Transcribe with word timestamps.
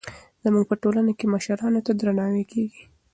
زموږ 0.43 0.63
په 0.69 0.75
ټولنه 0.81 1.11
کې 1.17 1.31
مشرانو 1.33 1.83
ته 1.85 1.91
درناوی 1.99 2.43
کېږي. 2.51 2.83